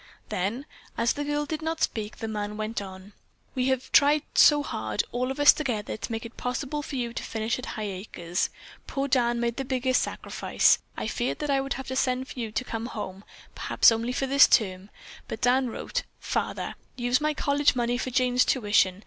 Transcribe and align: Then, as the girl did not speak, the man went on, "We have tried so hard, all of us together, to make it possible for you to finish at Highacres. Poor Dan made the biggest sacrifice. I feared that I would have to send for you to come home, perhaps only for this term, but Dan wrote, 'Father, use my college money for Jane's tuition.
Then, 0.29 0.65
as 0.97 1.13
the 1.13 1.23
girl 1.23 1.45
did 1.45 1.61
not 1.61 1.83
speak, 1.83 2.17
the 2.17 2.27
man 2.27 2.57
went 2.57 2.81
on, 2.81 3.13
"We 3.53 3.67
have 3.67 3.91
tried 3.91 4.23
so 4.33 4.63
hard, 4.63 5.03
all 5.11 5.29
of 5.29 5.39
us 5.39 5.53
together, 5.53 5.95
to 5.95 6.11
make 6.11 6.25
it 6.25 6.37
possible 6.37 6.81
for 6.81 6.95
you 6.95 7.13
to 7.13 7.21
finish 7.21 7.59
at 7.59 7.75
Highacres. 7.77 8.49
Poor 8.87 9.07
Dan 9.07 9.39
made 9.39 9.57
the 9.57 9.63
biggest 9.63 10.01
sacrifice. 10.01 10.79
I 10.97 11.05
feared 11.05 11.37
that 11.37 11.51
I 11.51 11.61
would 11.61 11.73
have 11.73 11.87
to 11.89 11.95
send 11.95 12.27
for 12.29 12.39
you 12.39 12.51
to 12.51 12.63
come 12.63 12.87
home, 12.87 13.23
perhaps 13.53 13.91
only 13.91 14.11
for 14.11 14.25
this 14.25 14.47
term, 14.47 14.89
but 15.27 15.39
Dan 15.41 15.69
wrote, 15.69 16.01
'Father, 16.19 16.73
use 16.95 17.21
my 17.21 17.35
college 17.35 17.75
money 17.75 17.99
for 17.99 18.09
Jane's 18.09 18.43
tuition. 18.43 18.99